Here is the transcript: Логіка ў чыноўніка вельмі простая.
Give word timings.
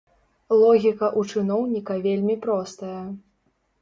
Логіка 0.61 1.05
ў 1.19 1.37
чыноўніка 1.37 1.99
вельмі 2.07 2.39
простая. 2.47 3.01